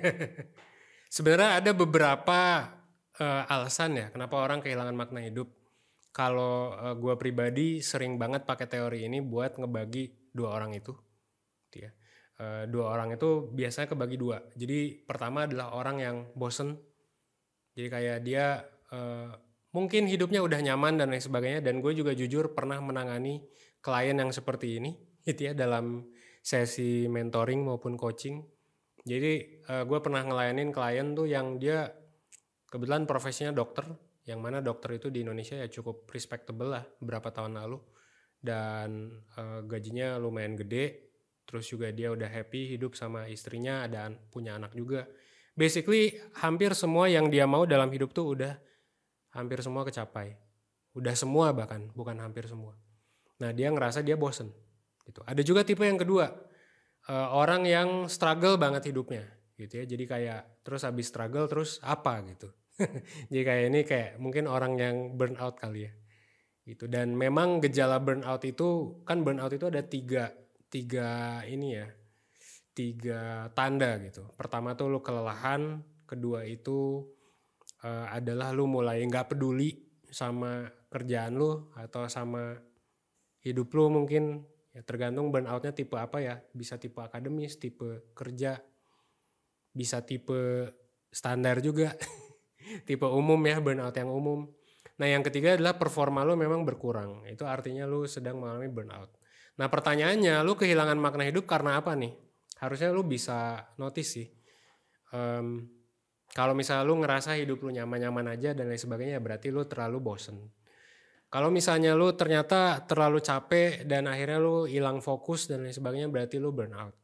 [1.14, 2.40] Sebenarnya ada beberapa
[3.18, 5.50] uh, alasan ya kenapa orang kehilangan makna hidup.
[6.10, 10.90] Kalau uh, gue pribadi sering banget pakai teori ini buat ngebagi dua orang itu,
[11.70, 11.90] gitu ya.
[12.40, 14.42] Uh, dua orang itu biasanya kebagi dua.
[14.58, 16.74] Jadi pertama adalah orang yang bosen,
[17.78, 18.46] jadi kayak dia
[18.90, 19.30] uh,
[19.70, 21.62] mungkin hidupnya udah nyaman dan lain sebagainya.
[21.62, 23.46] Dan gue juga jujur pernah menangani
[23.78, 26.10] klien yang seperti ini, gitu ya dalam
[26.42, 28.42] sesi mentoring maupun coaching
[29.04, 31.88] jadi uh, gue pernah ngelayanin klien tuh yang dia
[32.68, 33.88] kebetulan profesinya dokter,
[34.28, 37.80] yang mana dokter itu di Indonesia ya cukup respectable lah beberapa tahun lalu
[38.40, 41.12] dan uh, gajinya lumayan gede,
[41.44, 45.04] terus juga dia udah happy hidup sama istrinya, ada punya anak juga.
[45.52, 48.56] Basically hampir semua yang dia mau dalam hidup tuh udah
[49.36, 50.40] hampir semua kecapai,
[50.96, 52.80] udah semua bahkan bukan hampir semua.
[53.44, 54.52] Nah dia ngerasa dia bosen.
[55.04, 55.20] Gitu.
[55.26, 56.32] Ada juga tipe yang kedua,
[57.08, 59.24] uh, orang yang struggle banget hidupnya
[59.56, 59.84] gitu ya.
[59.88, 62.52] Jadi kayak terus habis struggle terus apa gitu.
[63.32, 65.92] Jadi kayak ini kayak mungkin orang yang burn out kali ya
[66.68, 66.84] gitu.
[66.86, 70.30] Dan memang gejala burnout itu kan burnout itu ada tiga
[70.70, 71.86] tiga ini ya
[72.72, 74.30] tiga tanda gitu.
[74.38, 77.10] Pertama tuh lu kelelahan kedua itu
[77.82, 79.74] uh, adalah lu mulai nggak peduli
[80.10, 82.58] sama kerjaan lu atau sama
[83.40, 86.38] hidup lu mungkin Ya tergantung burnoutnya tipe apa ya.
[86.54, 88.62] Bisa tipe akademis, tipe kerja,
[89.74, 90.70] bisa tipe
[91.10, 91.94] standar juga.
[92.88, 94.46] tipe umum ya, burnout yang umum.
[95.02, 97.26] Nah yang ketiga adalah performa lo memang berkurang.
[97.26, 99.10] Itu artinya lo sedang mengalami burnout.
[99.58, 102.14] Nah pertanyaannya, lo kehilangan makna hidup karena apa nih?
[102.62, 104.28] Harusnya lo bisa notice sih.
[105.10, 105.66] Um,
[106.30, 110.59] kalau misalnya lo ngerasa hidup lo nyaman-nyaman aja dan lain sebagainya, berarti lo terlalu bosen
[111.30, 116.42] kalau misalnya lu ternyata terlalu capek dan akhirnya lu hilang fokus dan lain sebagainya berarti
[116.42, 116.98] lu burn out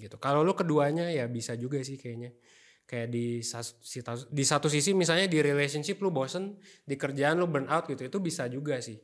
[0.00, 0.16] gitu.
[0.16, 2.32] Kalau lu keduanya ya bisa juga sih kayaknya.
[2.86, 3.42] Kayak di
[4.32, 8.08] di satu sisi misalnya di relationship lu bosen, di kerjaan lu burn out gitu.
[8.08, 8.96] Itu bisa juga sih.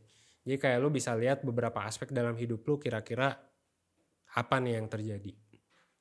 [0.43, 3.29] Jadi kayak lu bisa lihat beberapa aspek dalam hidup lu kira-kira
[4.33, 5.33] apa nih yang terjadi.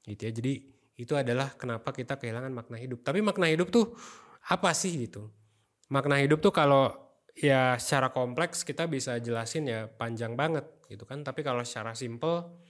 [0.07, 0.31] Gitu ya.
[0.31, 0.53] Jadi
[0.95, 3.03] itu adalah kenapa kita kehilangan makna hidup.
[3.03, 3.99] Tapi makna hidup tuh
[4.47, 5.27] apa sih gitu?
[5.91, 11.23] Makna hidup tuh kalau ya secara kompleks kita bisa jelasin ya panjang banget gitu kan.
[11.23, 12.61] Tapi kalau secara simple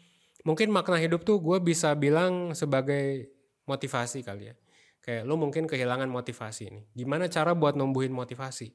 [0.41, 3.29] mungkin makna hidup tuh gue bisa bilang sebagai
[3.69, 4.55] motivasi kali ya.
[5.01, 8.69] Kayak lo mungkin kehilangan motivasi ini gimana cara buat numbuhin motivasi?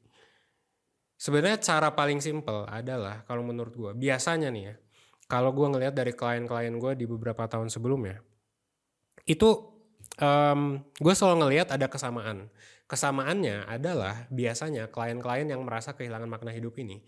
[1.17, 4.75] Sebenarnya cara paling simple adalah kalau menurut gue biasanya nih ya
[5.27, 8.23] kalau gue ngelihat dari klien-klien gue di beberapa tahun sebelumnya
[9.27, 9.76] itu
[10.21, 12.49] um, gue selalu ngelihat ada kesamaan.
[12.87, 17.03] Kesamaannya adalah biasanya klien-klien yang merasa kehilangan makna hidup ini,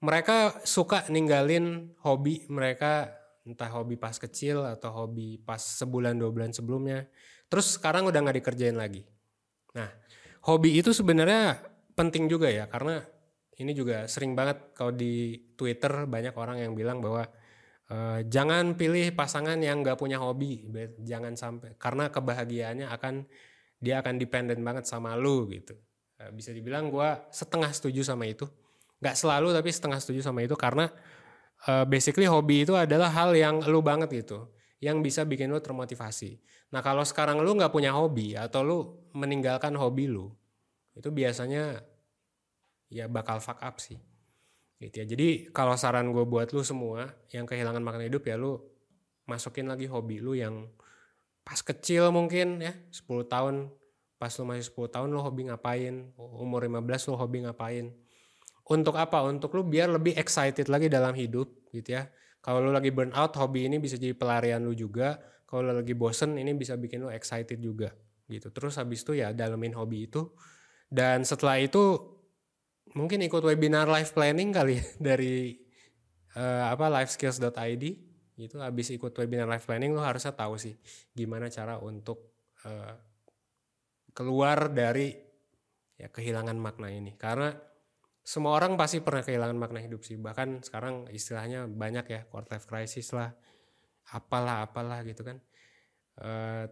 [0.00, 3.12] mereka suka ninggalin hobi mereka
[3.44, 7.04] entah hobi pas kecil atau hobi pas sebulan dua bulan sebelumnya,
[7.52, 9.04] terus sekarang udah nggak dikerjain lagi.
[9.76, 9.92] Nah,
[10.48, 11.60] hobi itu sebenarnya
[11.92, 13.04] penting juga ya karena
[13.58, 17.26] ini juga sering banget kalau di Twitter banyak orang yang bilang bahwa
[17.92, 20.68] uh, jangan pilih pasangan yang nggak punya hobi,
[21.02, 23.14] jangan sampai karena kebahagiaannya akan
[23.78, 25.74] dia akan dependent banget sama lu gitu.
[26.18, 28.46] Eh, bisa dibilang gue setengah setuju sama itu.
[28.98, 30.90] Nggak selalu tapi setengah setuju sama itu karena
[31.70, 34.50] uh, basically hobi itu adalah hal yang lu banget gitu
[34.82, 36.42] yang bisa bikin lu termotivasi.
[36.74, 38.78] Nah kalau sekarang lu nggak punya hobi atau lu
[39.14, 40.34] meninggalkan hobi lu
[40.98, 41.78] itu biasanya
[42.90, 43.96] ya bakal fuck up sih
[44.78, 45.06] gitu ya.
[45.06, 48.58] Jadi kalau saran gue buat lu semua yang kehilangan makna hidup ya lu
[49.28, 50.70] masukin lagi hobi lu yang
[51.42, 53.54] pas kecil mungkin ya 10 tahun.
[54.18, 56.10] Pas lu masih 10 tahun lu hobi ngapain?
[56.18, 57.94] Umur 15 lu hobi ngapain?
[58.66, 59.22] Untuk apa?
[59.24, 62.10] Untuk lu biar lebih excited lagi dalam hidup gitu ya.
[62.42, 65.18] Kalau lu lagi burn out hobi ini bisa jadi pelarian lu juga.
[65.48, 67.94] Kalau lu lagi bosen ini bisa bikin lu excited juga
[68.28, 68.52] gitu.
[68.52, 70.34] Terus habis itu ya dalemin hobi itu.
[70.88, 72.17] Dan setelah itu
[72.94, 75.56] mungkin ikut webinar life planning kali ya, dari
[76.36, 77.84] uh, apa lifeskills.id
[78.38, 80.78] itu habis ikut webinar life planning lo harusnya tahu sih
[81.10, 82.94] gimana cara untuk uh,
[84.14, 85.10] keluar dari
[85.98, 87.18] ya kehilangan makna ini.
[87.18, 87.50] Karena
[88.22, 90.14] semua orang pasti pernah kehilangan makna hidup sih.
[90.14, 93.34] Bahkan sekarang istilahnya banyak ya quarter life crisis lah
[94.14, 95.42] apalah apalah gitu kan.
[96.18, 96.70] Uh,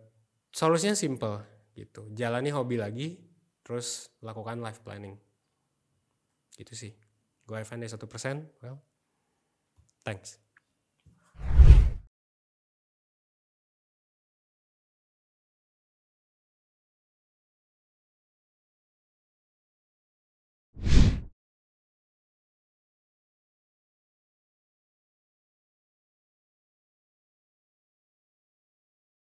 [0.55, 1.43] solusinya simple
[1.75, 2.07] gitu.
[2.15, 3.19] Jalani hobi lagi
[3.67, 5.19] terus lakukan life planning
[6.55, 6.95] gitu sih.
[7.47, 8.83] Gue Evan dari satu persen well
[10.03, 10.46] thanks